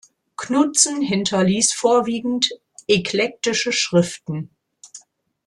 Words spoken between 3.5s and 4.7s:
Schriften.